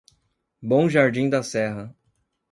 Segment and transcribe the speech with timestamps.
[0.63, 1.95] Bom Jardim da Serra